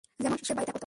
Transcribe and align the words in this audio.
যেমন 0.23 0.37
সশব্দে 0.39 0.55
বায়ু 0.55 0.65
ত্যাগ 0.67 0.71
করত। 0.75 0.79